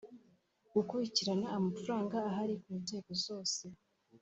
gukurikirana 0.73 1.47
amafaranga 1.57 2.15
ahari 2.29 2.53
ku 2.63 2.71
nzego 2.81 3.11
zose 3.25 3.63